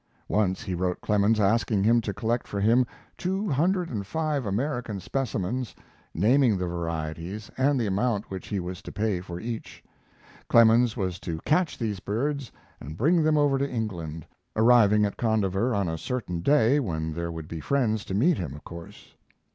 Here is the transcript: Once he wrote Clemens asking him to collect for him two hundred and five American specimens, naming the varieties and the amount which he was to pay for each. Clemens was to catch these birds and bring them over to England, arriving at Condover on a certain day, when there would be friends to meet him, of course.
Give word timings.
Once 0.29 0.63
he 0.63 0.73
wrote 0.73 0.99
Clemens 0.99 1.39
asking 1.39 1.83
him 1.83 2.01
to 2.01 2.11
collect 2.11 2.47
for 2.47 2.59
him 2.59 2.87
two 3.19 3.47
hundred 3.49 3.87
and 3.91 4.07
five 4.07 4.47
American 4.47 4.99
specimens, 4.99 5.75
naming 6.11 6.57
the 6.57 6.65
varieties 6.65 7.51
and 7.55 7.79
the 7.79 7.85
amount 7.85 8.31
which 8.31 8.47
he 8.47 8.59
was 8.59 8.81
to 8.81 8.91
pay 8.91 9.21
for 9.21 9.39
each. 9.39 9.83
Clemens 10.47 10.97
was 10.97 11.19
to 11.19 11.37
catch 11.45 11.77
these 11.77 11.99
birds 11.99 12.51
and 12.79 12.97
bring 12.97 13.21
them 13.21 13.37
over 13.37 13.59
to 13.59 13.69
England, 13.69 14.25
arriving 14.55 15.05
at 15.05 15.17
Condover 15.17 15.71
on 15.75 15.87
a 15.87 15.99
certain 15.99 16.39
day, 16.41 16.79
when 16.79 17.13
there 17.13 17.31
would 17.31 17.47
be 17.47 17.59
friends 17.59 18.03
to 18.05 18.15
meet 18.15 18.39
him, 18.39 18.55
of 18.55 18.63
course. 18.63 19.13